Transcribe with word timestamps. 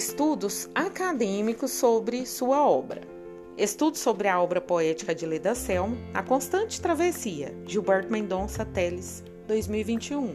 Estudos 0.00 0.66
acadêmicos 0.74 1.72
sobre 1.72 2.24
sua 2.24 2.66
obra. 2.66 3.02
Estudo 3.58 3.98
sobre 3.98 4.28
a 4.28 4.40
obra 4.40 4.58
poética 4.58 5.14
de 5.14 5.26
Leda 5.26 5.54
Selma, 5.54 5.94
A 6.14 6.22
Constante 6.22 6.80
Travessia, 6.80 7.54
Gilberto 7.66 8.10
Mendonça 8.10 8.64
Teles, 8.64 9.22
2021. 9.46 10.34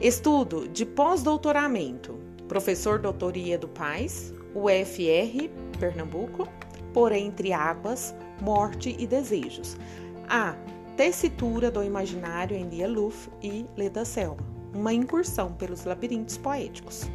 Estudo 0.00 0.66
de 0.68 0.86
pós-doutoramento, 0.86 2.18
professor 2.48 2.98
doutor 2.98 3.36
Iedo 3.36 3.68
Paz, 3.68 4.32
UFR, 4.54 5.50
Pernambuco, 5.78 6.48
Por 6.94 7.12
Entre 7.12 7.52
Águas, 7.52 8.14
Morte 8.40 8.96
e 8.98 9.06
Desejos. 9.06 9.76
A 10.30 10.56
tessitura 10.96 11.70
do 11.70 11.84
imaginário 11.84 12.56
em 12.56 12.66
Lia 12.70 12.88
Luff 12.88 13.28
e 13.42 13.66
Leda 13.76 14.06
Selma, 14.06 14.42
uma 14.74 14.94
incursão 14.94 15.52
pelos 15.52 15.84
labirintos 15.84 16.38
poéticos. 16.38 17.06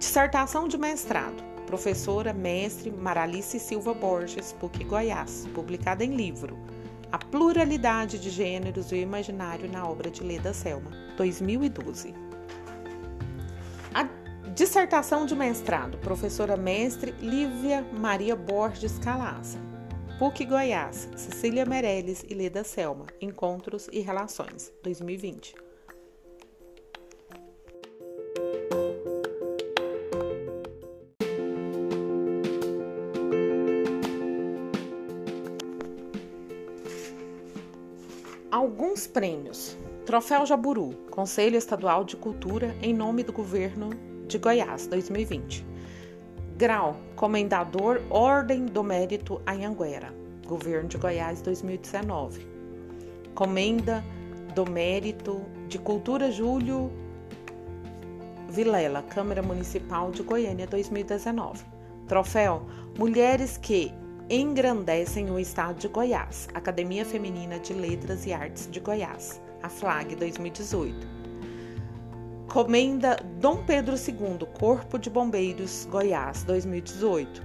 Dissertação 0.00 0.66
de 0.66 0.78
mestrado, 0.78 1.42
professora 1.66 2.32
mestre 2.32 2.90
Maralice 2.90 3.60
Silva 3.60 3.92
Borges, 3.92 4.50
PUC 4.54 4.82
Goiás, 4.82 5.46
publicada 5.54 6.02
em 6.02 6.16
livro 6.16 6.58
A 7.12 7.18
Pluralidade 7.18 8.18
de 8.18 8.30
Gêneros 8.30 8.90
e 8.90 8.94
o 8.94 8.98
Imaginário 8.98 9.70
na 9.70 9.86
obra 9.86 10.10
de 10.10 10.22
Leda 10.24 10.54
Selma, 10.54 10.90
2012. 11.18 12.14
A 13.92 14.08
dissertação 14.54 15.26
de 15.26 15.36
mestrado, 15.36 15.98
professora 15.98 16.56
mestre 16.56 17.14
Lívia 17.20 17.86
Maria 17.92 18.34
Borges 18.34 18.98
Calaça, 18.98 19.58
PUC 20.18 20.46
Goiás, 20.46 21.10
Cecília 21.14 21.66
Meirelles 21.66 22.24
e 22.26 22.32
Leda 22.32 22.64
Selma, 22.64 23.04
Encontros 23.20 23.86
e 23.92 24.00
Relações, 24.00 24.72
2020. 24.82 25.69
Alguns 38.80 39.06
prêmios. 39.06 39.76
Troféu 40.06 40.46
Jaburu, 40.46 40.94
Conselho 41.10 41.58
Estadual 41.58 42.02
de 42.02 42.16
Cultura, 42.16 42.74
em 42.80 42.94
nome 42.94 43.22
do 43.22 43.30
Governo 43.30 43.90
de 44.26 44.38
Goiás, 44.38 44.86
2020. 44.86 45.66
Grau, 46.56 46.96
Comendador 47.14 48.00
Ordem 48.08 48.64
do 48.64 48.82
Mérito 48.82 49.38
Anhanguera, 49.46 50.14
Governo 50.46 50.88
de 50.88 50.96
Goiás, 50.96 51.42
2019. 51.42 52.46
Comenda 53.34 54.02
do 54.54 54.64
Mérito 54.64 55.42
de 55.68 55.78
Cultura 55.78 56.32
Júlio 56.32 56.90
Vilela, 58.48 59.02
Câmara 59.02 59.42
Municipal 59.42 60.10
de 60.10 60.22
Goiânia, 60.22 60.66
2019. 60.66 61.66
Troféu 62.08 62.62
Mulheres 62.98 63.58
que 63.58 63.92
engrandecem 64.30 65.28
o 65.28 65.40
estado 65.40 65.80
de 65.80 65.88
Goiás, 65.88 66.48
Academia 66.54 67.04
Feminina 67.04 67.58
de 67.58 67.74
Letras 67.74 68.24
e 68.26 68.32
Artes 68.32 68.70
de 68.70 68.78
Goiás, 68.78 69.42
a 69.60 69.68
FLAG 69.68 70.14
2018. 70.14 70.94
Comenda 72.46 73.16
Dom 73.40 73.64
Pedro 73.64 73.96
II, 73.96 74.46
Corpo 74.56 75.00
de 75.00 75.10
Bombeiros, 75.10 75.84
Goiás, 75.90 76.44
2018. 76.44 77.42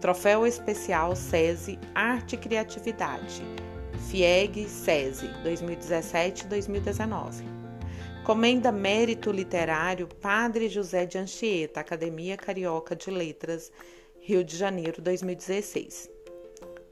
Troféu 0.00 0.46
Especial 0.46 1.14
SESI 1.14 1.78
Arte 1.94 2.36
e 2.36 2.38
Criatividade, 2.38 3.42
FIEG 4.08 4.66
SESI, 4.66 5.28
2017-2019. 5.44 7.44
Comenda 8.24 8.72
Mérito 8.72 9.30
Literário 9.30 10.08
Padre 10.22 10.70
José 10.70 11.04
de 11.04 11.18
Anchieta, 11.18 11.80
Academia 11.80 12.38
Carioca 12.38 12.96
de 12.96 13.10
Letras, 13.10 13.70
Rio 14.20 14.42
de 14.42 14.56
Janeiro, 14.56 15.02
2016. 15.02 16.13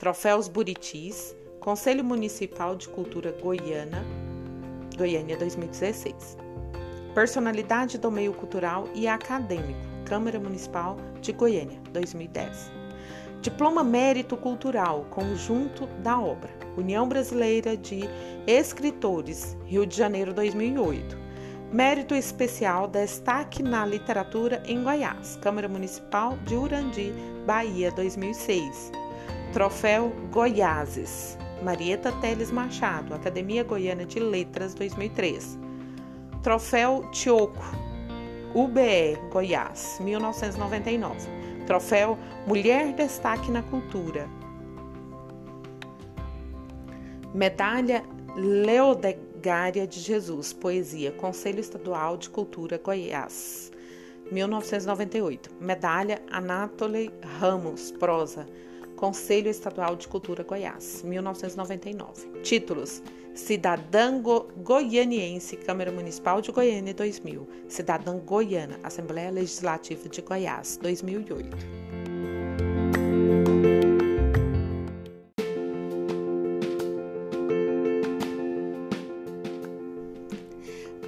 Troféus 0.02 0.48
Buritis, 0.48 1.32
Conselho 1.60 2.02
Municipal 2.02 2.74
de 2.74 2.88
Cultura 2.88 3.30
Goiana, 3.40 4.04
Goiânia 4.98 5.36
2016. 5.36 6.36
Personalidade 7.14 7.98
do 7.98 8.10
meio 8.10 8.32
cultural 8.32 8.88
e 8.96 9.06
acadêmico, 9.06 9.78
Câmara 10.04 10.40
Municipal 10.40 10.96
de 11.20 11.30
Goiânia 11.30 11.78
2010. 11.92 12.72
Diploma 13.42 13.84
Mérito 13.84 14.36
Cultural, 14.36 15.06
conjunto 15.08 15.86
da 16.02 16.18
obra, 16.18 16.50
União 16.76 17.08
Brasileira 17.08 17.76
de 17.76 18.00
Escritores, 18.44 19.56
Rio 19.66 19.86
de 19.86 19.96
Janeiro 19.96 20.34
2008. 20.34 21.16
Mérito 21.72 22.12
especial 22.12 22.88
destaque 22.88 23.62
na 23.62 23.86
literatura 23.86 24.64
em 24.66 24.82
Goiás, 24.82 25.38
Câmara 25.40 25.68
Municipal 25.68 26.36
de 26.44 26.56
Urandi, 26.56 27.14
Bahia 27.46 27.92
2006. 27.92 28.90
Troféu 29.52 30.10
Goiáses, 30.30 31.36
Marieta 31.62 32.10
Teles 32.22 32.50
Machado, 32.50 33.14
Academia 33.14 33.62
Goiana 33.62 34.06
de 34.06 34.18
Letras 34.18 34.72
2003. 34.72 35.58
Troféu 36.42 37.06
Tioco, 37.10 37.62
UBE 38.54 39.18
Goiás, 39.30 39.98
1999. 40.00 41.28
Troféu 41.66 42.18
Mulher 42.46 42.94
Destaque 42.94 43.50
na 43.50 43.62
Cultura. 43.62 44.26
Medalha 47.34 48.02
Leodegária 48.34 49.86
de 49.86 50.00
Jesus, 50.00 50.54
Poesia, 50.54 51.12
Conselho 51.12 51.60
Estadual 51.60 52.16
de 52.16 52.30
Cultura 52.30 52.80
Goiás, 52.82 53.70
1998. 54.30 55.50
Medalha 55.60 56.22
Anatole 56.30 57.12
Ramos, 57.38 57.92
Prosa, 57.92 58.46
Conselho 59.02 59.48
Estadual 59.48 59.96
de 59.96 60.06
Cultura 60.06 60.44
Goiás, 60.44 61.02
1999. 61.02 62.40
Títulos: 62.44 63.02
Cidadã 63.34 64.22
Go 64.22 64.46
Goianiense, 64.58 65.56
Câmara 65.56 65.90
Municipal 65.90 66.40
de 66.40 66.52
Goiânia, 66.52 66.94
2000. 66.94 67.48
Cidadã 67.68 68.16
Goiana, 68.20 68.78
Assembleia 68.80 69.32
Legislativa 69.32 70.08
de 70.08 70.22
Goiás, 70.22 70.78
2008. 70.80 71.48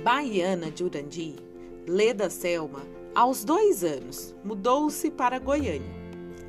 Baiana 0.03 0.69
de 0.69 0.83
Urandi, 0.83 1.37
Leda 1.87 2.29
Selma, 2.29 2.83
aos 3.15 3.45
dois 3.45 3.85
anos, 3.85 4.35
mudou-se 4.43 5.13
para 5.13 5.39
Goiânia 5.39 6.04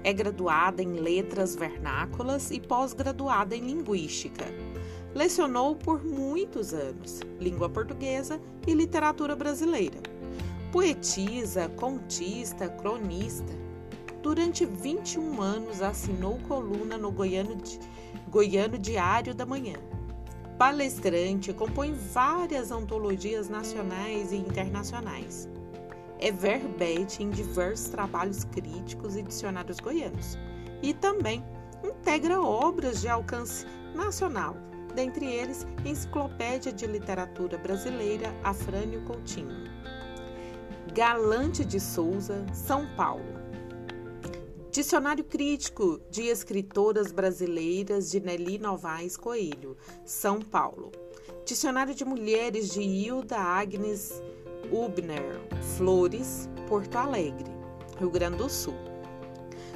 é 0.05 0.13
graduada 0.13 0.83
em 0.83 0.99
Letras 0.99 1.55
Vernáculas 1.55 2.51
e 2.51 2.59
pós-graduada 2.59 3.55
em 3.55 3.61
Linguística. 3.61 4.45
Lecionou 5.15 5.75
por 5.75 6.05
muitos 6.05 6.75
anos 6.75 7.21
língua 7.39 7.67
portuguesa 7.67 8.39
e 8.67 8.73
literatura 8.75 9.35
brasileira. 9.35 9.97
Poetisa, 10.71 11.69
contista, 11.69 12.69
cronista. 12.69 13.51
Durante 14.21 14.63
21 14.63 15.41
anos 15.41 15.81
assinou 15.81 16.37
coluna 16.47 16.99
no 16.99 17.11
Goiano, 17.11 17.57
Goiano 18.29 18.77
Diário 18.77 19.33
da 19.33 19.45
Manhã. 19.45 19.77
Palestrante, 20.59 21.51
compõe 21.51 21.93
várias 21.93 22.69
antologias 22.69 23.49
nacionais 23.49 24.31
e 24.31 24.35
internacionais 24.35 25.49
é 26.25 26.31
verbete 26.31 27.21
em 27.21 27.29
diversos 27.29 27.89
trabalhos 27.89 28.43
críticos 28.45 29.15
e 29.15 29.21
dicionários 29.21 29.79
goianos. 29.79 30.39
E 30.81 30.91
também 30.91 31.45
integra 31.83 32.41
obras 32.41 32.99
de 32.99 33.07
alcance 33.07 33.63
nacional, 33.93 34.57
dentre 34.95 35.27
eles 35.27 35.67
Enciclopédia 35.85 36.73
de 36.73 36.87
Literatura 36.87 37.59
Brasileira 37.59 38.35
Afrânio 38.43 39.03
Coutinho. 39.05 39.69
Galante 40.95 41.63
de 41.63 41.79
Souza, 41.79 42.43
São 42.51 42.87
Paulo. 42.95 43.45
Dicionário 44.71 45.23
Crítico 45.23 46.01
de 46.09 46.23
Escritoras 46.23 47.11
Brasileiras 47.11 48.09
de 48.09 48.19
Nelly 48.19 48.57
Novaes 48.57 49.15
Coelho, 49.15 49.77
São 50.03 50.39
Paulo. 50.41 50.91
Dicionário 51.45 51.93
de 51.93 52.03
Mulheres 52.03 52.71
de 52.71 52.81
Hilda 52.81 53.37
Agnes 53.37 54.23
Ubner 54.71 55.41
Flores, 55.77 56.49
Porto 56.67 56.95
Alegre, 56.95 57.51
Rio 57.99 58.09
Grande 58.09 58.37
do 58.37 58.49
Sul. 58.49 58.75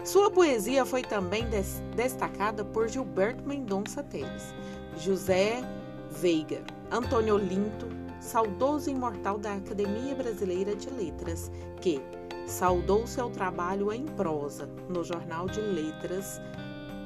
Sua 0.04 0.32
poesia 0.32 0.86
foi 0.86 1.02
também 1.02 1.48
des 1.50 1.84
destacada 1.96 2.64
por 2.64 2.88
Gilberto 2.88 3.44
Mendonça 3.48 4.02
Teles, 4.02 4.54
José 4.98 5.62
Veiga, 6.10 6.64
Antônio 6.92 7.36
Olinto, 7.36 7.88
saudoso 8.20 8.90
imortal 8.90 9.38
da 9.38 9.54
Academia 9.54 10.16
Brasileira 10.16 10.76
de 10.76 10.90
Letras, 10.90 11.52
que 11.82 12.02
saudou 12.48 13.06
seu 13.06 13.30
trabalho 13.30 13.94
em 13.94 14.06
prosa 14.06 14.68
no 14.90 15.04
Jornal 15.04 15.48
de 15.48 15.62
Letras 15.62 16.42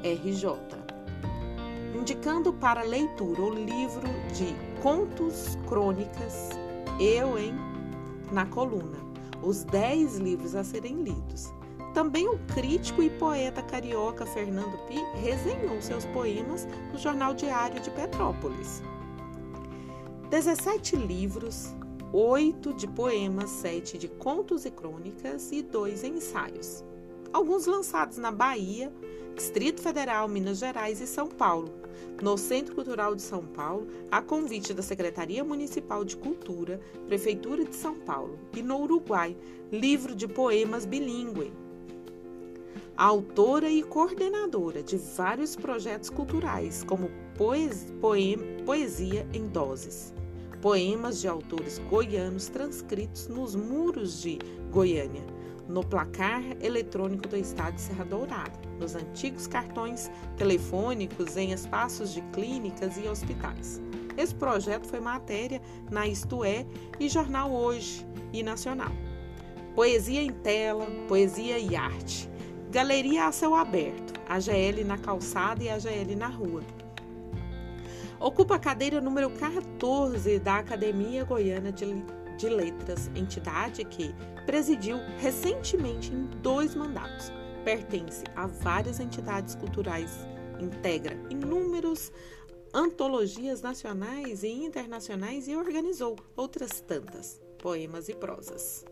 RJ, 0.04 0.58
indicando 1.94 2.54
para 2.54 2.84
leitura 2.84 3.42
o 3.42 3.54
livro 3.54 4.08
de 4.34 4.56
Contos 4.82 5.58
Crônicas 5.68 6.50
Eu 7.00 7.38
em 7.38 7.73
na 8.34 8.46
coluna 8.46 8.98
os 9.42 9.64
10 9.64 10.18
livros 10.18 10.56
a 10.56 10.64
serem 10.64 11.04
lidos. 11.04 11.54
Também 11.94 12.28
o 12.28 12.40
crítico 12.48 13.04
e 13.04 13.10
poeta 13.10 13.62
carioca 13.62 14.26
Fernando 14.26 14.78
Pi 14.88 14.98
resenhou 15.22 15.80
seus 15.82 16.06
poemas 16.06 16.68
no 16.92 16.98
Jornal 16.98 17.36
Diário 17.36 17.80
de 17.80 17.92
Petrópolis. 17.92 18.82
17 20.30 20.96
livros, 20.96 21.76
8 22.12 22.74
de 22.74 22.88
poemas, 22.88 23.50
7 23.52 24.00
de 24.00 24.08
contos 24.08 24.66
e 24.66 24.72
crônicas 24.72 25.52
e 25.52 25.62
2 25.62 26.04
ensaios. 26.04 26.84
Alguns 27.34 27.66
lançados 27.66 28.20
na 28.20 28.32
Bahia, 28.32 28.94
Distrito 29.36 29.82
Federal, 29.82 30.28
Minas 30.28 30.60
Gerais 30.60 31.02
e 31.02 31.08
São 31.08 31.28
Paulo, 31.28 31.74
no 32.22 32.38
Centro 32.38 32.76
Cultural 32.76 33.16
de 33.16 33.24
São 33.24 33.44
Paulo, 33.44 33.88
a 34.12 34.22
convite 34.22 34.72
da 34.72 34.84
Secretaria 34.84 35.44
Municipal 35.44 36.06
de 36.06 36.16
Cultura, 36.16 36.80
Prefeitura 37.08 37.66
de 37.66 37.76
São 37.76 37.96
Paulo, 37.96 38.38
e 38.56 38.62
no 38.62 38.80
Uruguai, 38.80 39.36
livro 39.72 40.14
de 40.14 40.28
poemas 40.28 40.86
bilíngue, 40.86 41.52
autora 42.96 43.68
e 43.68 43.82
coordenadora 43.82 44.84
de 44.84 44.98
vários 44.98 45.56
projetos 45.56 46.12
culturais, 46.12 46.84
como 46.84 47.10
Poesia 48.64 49.28
em 49.34 49.48
Doses, 49.48 50.14
poemas 50.62 51.20
de 51.20 51.28
autores 51.28 51.80
goianos 51.90 52.48
transcritos 52.48 53.28
nos 53.28 53.56
muros 53.56 54.22
de 54.22 54.38
Goiânia, 54.72 55.33
no 55.68 55.84
placar 55.84 56.44
eletrônico 56.62 57.28
do 57.28 57.38
estado 57.38 57.76
de 57.76 57.82
Serra 57.82 58.06
Dourada, 58.06 58.60
nos 58.80 58.96
antigos 58.96 59.48
cartões 59.48 60.12
telefônicos 60.38 61.38
em 61.38 61.52
espaços 61.52 62.14
de 62.14 62.22
clínicas 62.34 62.98
e 62.98 63.08
hospitais. 63.08 63.82
Esse 64.18 64.36
projeto 64.36 64.88
foi 64.88 65.00
matéria 65.00 65.62
na 65.90 66.08
Isto 66.08 66.44
É 66.44 66.66
e 67.00 67.10
Jornal 67.10 67.52
Hoje 67.52 68.06
e 68.32 68.44
Nacional. 68.44 68.92
Poesia 69.76 70.22
em 70.22 70.32
tela, 70.32 70.86
poesia 71.08 71.58
e 71.58 71.76
arte 71.76 72.30
Galeria 72.74 73.28
a 73.28 73.32
céu 73.32 73.54
aberto, 73.54 74.20
AGL 74.28 74.84
na 74.84 74.98
calçada 74.98 75.64
e 75.64 75.70
AGL 75.70 76.16
na 76.18 76.26
rua. 76.26 76.64
Ocupa 78.20 78.56
a 78.56 78.60
cadeira 78.60 79.00
número 79.00 79.30
14 79.30 80.40
da 80.40 80.58
Academia 80.58 81.24
Goiana 81.24 81.72
de, 81.72 81.86
de 82.38 82.50
Letras, 82.50 83.10
entidade 83.16 83.84
que 83.86 84.14
presidiu 84.46 84.98
recentemente 85.20 86.12
em 86.12 86.26
dois 86.42 86.76
mandatos. 86.76 87.32
Pertence 87.64 88.24
a 88.36 88.46
várias 88.48 89.00
entidades 89.00 89.56
culturais, 89.56 90.28
integra 90.60 91.18
inúmeros 91.30 92.12
antologias 92.74 93.62
nacionais 93.62 94.44
e 94.44 94.50
internacionais 94.50 95.48
e 95.48 95.56
organizou 95.56 96.16
outras 96.36 96.82
tantas, 96.82 97.40
poemas 97.60 98.10
e 98.10 98.16
prosas. 98.16 98.84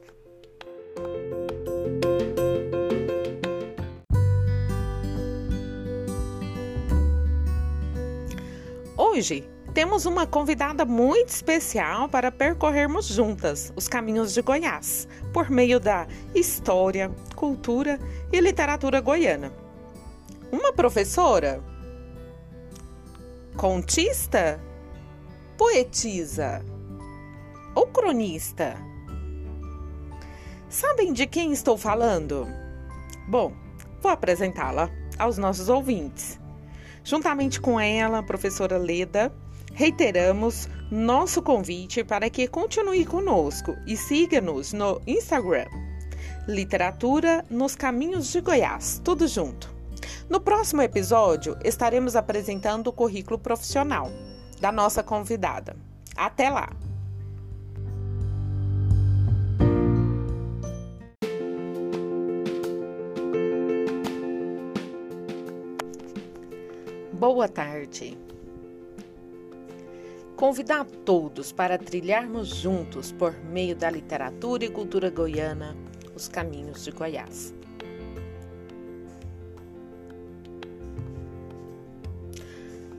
Hoje 8.96 9.50
temos 9.74 10.06
uma 10.06 10.28
convidada 10.28 10.84
muito 10.84 11.30
especial 11.30 12.10
para 12.10 12.32
percorrermos 12.32 13.06
juntas 13.08 13.72
os 13.76 13.88
caminhos 13.88 14.34
de 14.34 14.42
Goiás, 14.42 15.08
por 15.34 15.50
meio 15.50 15.80
da 15.80 16.08
história, 16.36 17.10
cultura 17.36 17.98
e 18.32 18.40
literatura 18.42 19.00
goiana. 19.00 19.54
Uma 20.52 20.74
professora, 20.74 21.64
contista, 23.56 24.62
poetisa 25.58 26.64
ou 27.74 27.88
cronista? 27.88 28.76
Sabem 30.68 31.14
de 31.14 31.26
quem 31.26 31.54
estou 31.54 31.78
falando? 31.78 32.46
Bom, 33.28 33.54
vou 34.02 34.12
apresentá-la 34.12 34.90
aos 35.18 35.38
nossos 35.38 35.70
ouvintes. 35.70 36.40
Juntamente 37.04 37.60
com 37.60 37.80
ela, 37.80 38.20
a 38.20 38.24
professora 38.24 38.78
Leda, 38.78 39.34
reiteramos 39.74 40.68
nosso 40.90 41.42
convite 41.42 42.04
para 42.04 42.30
que 42.30 42.48
continue 42.48 43.06
conosco 43.06 43.76
e 43.88 43.96
siga-nos 43.96 44.74
no 44.74 45.02
Instagram. 45.08 45.68
Literatura 46.48 47.46
nos 47.50 47.76
Caminhos 47.76 48.32
de 48.32 48.42
Goiás, 48.42 49.02
tudo 49.04 49.28
junto. 49.28 49.74
No 50.30 50.40
próximo 50.40 50.82
episódio, 50.82 51.58
estaremos 51.64 52.16
apresentando 52.16 52.88
o 52.88 52.94
currículo 52.94 53.38
profissional 53.38 54.12
da 54.60 54.72
nossa 54.72 55.04
convidada. 55.04 55.76
Até 56.16 56.50
lá! 56.50 56.70
Boa 67.14 67.48
tarde. 67.48 68.18
Convidar 70.42 70.86
todos 71.06 71.52
para 71.52 71.78
trilharmos 71.78 72.48
juntos, 72.48 73.12
por 73.12 73.32
meio 73.44 73.76
da 73.76 73.92
literatura 73.92 74.66
e 74.66 74.72
cultura 74.72 75.08
goiana, 75.12 75.78
os 76.16 76.28
caminhos 76.28 76.84
de 76.84 76.90
Goiás. 76.90 77.54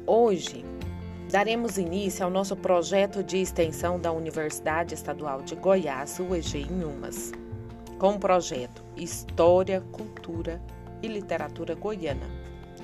Hoje, 0.06 0.64
daremos 1.32 1.78
início 1.78 2.24
ao 2.24 2.30
nosso 2.30 2.54
projeto 2.54 3.24
de 3.24 3.38
extensão 3.38 3.98
da 3.98 4.12
Universidade 4.12 4.94
Estadual 4.94 5.42
de 5.42 5.56
Goiás, 5.56 6.20
UEG, 6.20 6.58
em 6.58 6.84
Umas, 6.84 7.32
com 7.98 8.10
o 8.10 8.20
projeto 8.20 8.84
História, 8.96 9.80
Cultura 9.90 10.62
e 11.02 11.08
Literatura 11.08 11.74
Goiana, 11.74 12.30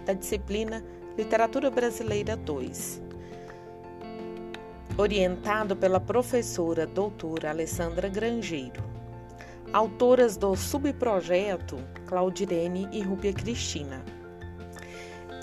da 0.05 0.15
disciplina 0.15 0.85
Literatura 1.17 1.71
Brasileira 1.71 2.37
2. 2.37 3.07
Orientado 5.01 5.77
pela 5.77 6.01
professora 6.01 6.85
doutora 6.85 7.51
Alessandra 7.51 8.09
Grangeiro. 8.09 8.83
Autoras 9.73 10.37
do 10.37 10.57
subprojeto 10.57 11.77
Claudirene 12.05 12.89
e 12.91 13.01
Rúbia 13.01 13.33
Cristina. 13.33 14.05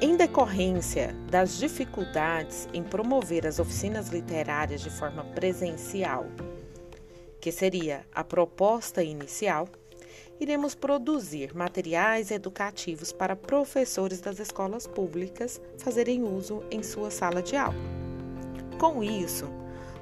Em 0.01 0.17
decorrência 0.17 1.15
das 1.31 1.57
dificuldades 1.57 2.67
em 2.73 2.83
promover 2.83 3.47
as 3.47 3.57
oficinas 3.57 4.09
literárias 4.09 4.81
de 4.81 4.89
forma 4.89 5.23
presencial, 5.23 6.25
que 7.39 7.49
seria 7.49 8.05
a 8.13 8.25
proposta 8.25 9.01
inicial, 9.01 9.69
iremos 10.37 10.75
produzir 10.75 11.55
materiais 11.55 12.29
educativos 12.29 13.13
para 13.13 13.37
professores 13.37 14.19
das 14.19 14.37
escolas 14.37 14.85
públicas 14.85 15.61
fazerem 15.77 16.23
uso 16.23 16.61
em 16.69 16.83
sua 16.83 17.09
sala 17.09 17.41
de 17.41 17.55
aula. 17.55 18.04
Com 18.77 19.03
isso, 19.03 19.49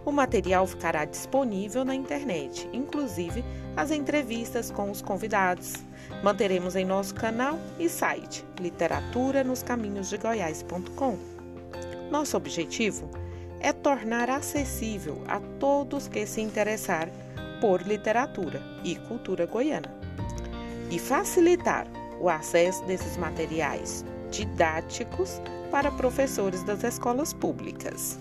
o 0.06 0.12
material 0.12 0.68
ficará 0.68 1.06
disponível 1.06 1.86
na 1.86 1.96
internet, 1.96 2.70
inclusive 2.74 3.44
as 3.76 3.92
entrevistas 3.92 4.70
com 4.70 4.92
os 4.92 5.02
convidados. 5.02 5.76
Manteremos 6.24 6.76
em 6.76 6.86
nosso 6.86 7.16
canal 7.16 7.58
e 7.80 7.88
site 7.88 8.46
literatura 8.60 9.44
nos 9.44 9.64
caminhos 9.64 10.10
de 10.10 10.18
Goiás.com. 10.18 11.18
Nosso 12.12 12.36
objetivo 12.36 13.10
é 13.60 13.72
tornar 13.72 14.30
acessível 14.30 15.24
a 15.28 15.40
todos 15.60 16.08
que 16.08 16.26
se 16.26 16.42
interessar 16.42 17.10
por 17.62 17.82
literatura 17.82 18.62
e 18.84 18.96
cultura 18.96 19.46
goiana 19.46 19.90
e 20.92 21.00
facilitar 21.00 21.88
o 22.20 22.30
acesso 22.30 22.84
desses 22.86 23.16
materiais 23.16 24.04
didáticos 24.30 25.42
para 25.72 25.90
professores 25.92 26.62
das 26.64 26.84
escolas 26.84 27.32
públicas. 27.34 28.20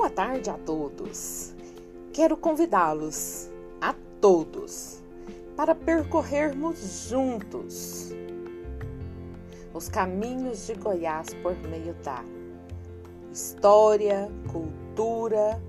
Boa 0.00 0.08
tarde 0.08 0.48
a 0.48 0.54
todos. 0.54 1.54
Quero 2.10 2.34
convidá-los, 2.34 3.50
a 3.82 3.94
todos, 4.18 5.02
para 5.54 5.74
percorrermos 5.74 7.06
juntos 7.10 8.08
os 9.74 9.90
caminhos 9.90 10.66
de 10.66 10.72
Goiás 10.72 11.34
por 11.42 11.54
meio 11.68 11.92
da 12.02 12.24
história, 13.30 14.30
cultura 14.50 15.62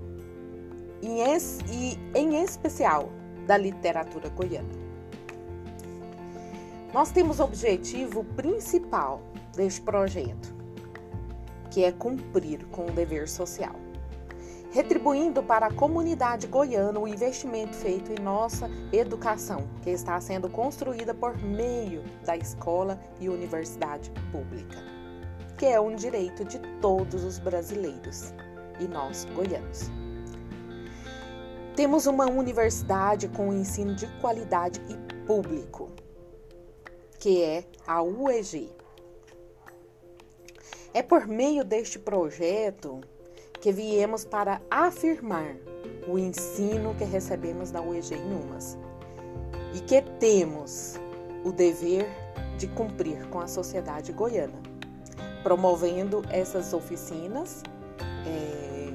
e, 1.02 1.98
em 2.18 2.42
especial 2.42 3.10
da 3.46 3.58
literatura 3.58 4.30
goiana. 4.30 4.72
Nós 6.94 7.10
temos 7.10 7.38
o 7.38 7.44
objetivo 7.44 8.24
principal 8.34 9.20
deste 9.54 9.82
projeto, 9.82 10.54
que 11.70 11.84
é 11.84 11.92
cumprir 11.92 12.64
com 12.68 12.86
o 12.86 12.92
dever 12.92 13.28
social, 13.28 13.81
retribuindo 14.72 15.42
para 15.42 15.66
a 15.66 15.72
comunidade 15.72 16.46
goiana 16.46 16.98
o 16.98 17.06
investimento 17.06 17.76
feito 17.76 18.10
em 18.10 18.22
nossa 18.22 18.70
educação, 18.90 19.68
que 19.82 19.90
está 19.90 20.18
sendo 20.18 20.48
construída 20.48 21.12
por 21.12 21.36
meio 21.36 22.02
da 22.24 22.36
escola 22.36 22.98
e 23.20 23.28
universidade 23.28 24.10
pública. 24.32 24.78
que 25.58 25.66
é 25.66 25.80
um 25.80 25.94
direito 25.94 26.44
de 26.44 26.58
todos 26.80 27.22
os 27.22 27.38
brasileiros 27.38 28.34
e 28.80 28.88
nós 28.88 29.24
goianos. 29.32 29.90
Temos 31.76 32.06
uma 32.06 32.26
universidade 32.28 33.28
com 33.28 33.52
ensino 33.52 33.94
de 33.94 34.08
qualidade 34.20 34.80
e 34.88 35.24
público, 35.24 35.92
que 37.20 37.44
é 37.44 37.64
a 37.86 38.02
UEG. 38.02 38.72
É 40.92 41.00
por 41.00 41.28
meio 41.28 41.64
deste 41.64 41.96
projeto 41.96 43.00
que 43.62 43.72
viemos 43.72 44.24
para 44.24 44.60
afirmar 44.68 45.54
o 46.08 46.18
ensino 46.18 46.96
que 46.96 47.04
recebemos 47.04 47.70
da 47.70 47.80
UEG 47.80 48.14
em 48.14 48.34
Umas 48.34 48.76
e 49.72 49.78
que 49.78 50.02
temos 50.18 50.96
o 51.44 51.52
dever 51.52 52.06
de 52.58 52.66
cumprir 52.66 53.24
com 53.28 53.38
a 53.38 53.46
sociedade 53.46 54.12
goiana, 54.12 54.60
promovendo 55.44 56.22
essas 56.28 56.72
oficinas 56.72 57.62
é, 58.26 58.92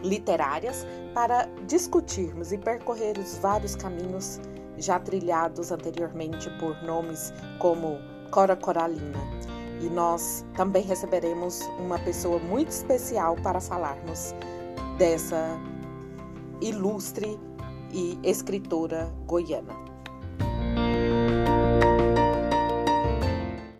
literárias 0.00 0.86
para 1.12 1.46
discutirmos 1.66 2.52
e 2.52 2.58
percorrer 2.58 3.18
os 3.18 3.36
vários 3.38 3.74
caminhos 3.74 4.40
já 4.78 5.00
trilhados 5.00 5.72
anteriormente 5.72 6.48
por 6.60 6.80
nomes 6.84 7.32
como 7.58 7.98
Cora 8.30 8.54
Coralina. 8.54 9.18
E 9.80 9.88
nós 9.88 10.44
também 10.54 10.82
receberemos 10.82 11.60
uma 11.78 11.98
pessoa 11.98 12.38
muito 12.38 12.68
especial 12.68 13.36
para 13.36 13.60
falarmos 13.60 14.34
dessa 14.98 15.58
ilustre 16.60 17.38
e 17.92 18.18
escritora 18.22 19.10
goiana. 19.26 19.89